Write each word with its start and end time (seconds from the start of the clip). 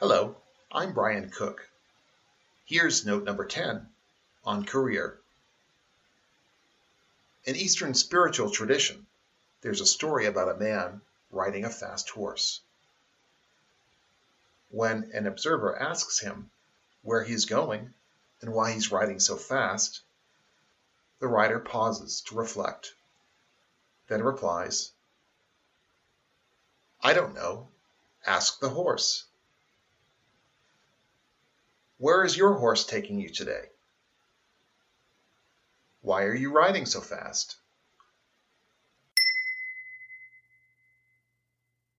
Hello, 0.00 0.34
I'm 0.72 0.94
Brian 0.94 1.28
Cooke. 1.28 1.68
Here's 2.64 3.04
note 3.04 3.22
number 3.22 3.44
10 3.44 3.86
on 4.46 4.64
career. 4.64 5.20
In 7.44 7.54
Eastern 7.54 7.92
spiritual 7.92 8.50
tradition, 8.50 9.06
there's 9.60 9.82
a 9.82 9.84
story 9.84 10.24
about 10.24 10.48
a 10.48 10.58
man 10.58 11.02
riding 11.30 11.66
a 11.66 11.68
fast 11.68 12.08
horse. 12.08 12.62
When 14.70 15.10
an 15.12 15.26
observer 15.26 15.78
asks 15.78 16.18
him 16.18 16.50
where 17.02 17.22
he's 17.22 17.44
going 17.44 17.92
and 18.40 18.54
why 18.54 18.72
he's 18.72 18.90
riding 18.90 19.20
so 19.20 19.36
fast, 19.36 20.00
the 21.18 21.28
rider 21.28 21.60
pauses 21.60 22.22
to 22.22 22.36
reflect, 22.36 22.94
then 24.08 24.22
replies, 24.22 24.92
I 27.02 27.12
don't 27.12 27.34
know. 27.34 27.68
Ask 28.24 28.60
the 28.60 28.70
horse. 28.70 29.26
Where 32.00 32.24
is 32.24 32.34
your 32.34 32.54
horse 32.54 32.86
taking 32.86 33.20
you 33.20 33.28
today? 33.28 33.66
Why 36.00 36.22
are 36.22 36.34
you 36.34 36.50
riding 36.50 36.86
so 36.86 37.02
fast? 37.02 37.56